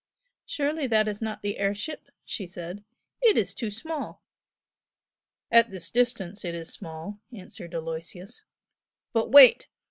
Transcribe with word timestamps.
"Surely 0.47 0.87
that 0.87 1.07
is 1.07 1.21
not 1.21 1.43
the 1.43 1.59
air 1.59 1.75
ship?" 1.75 2.09
she 2.25 2.47
said 2.47 2.83
"It 3.21 3.37
is 3.37 3.53
too 3.53 3.69
small!" 3.69 4.23
"At 5.51 5.69
this 5.69 5.91
distance 5.91 6.43
it 6.43 6.55
is 6.55 6.73
small" 6.73 7.19
answered 7.31 7.75
Aloysius 7.75 8.43
"But 9.13 9.29
wait! 9.29 9.67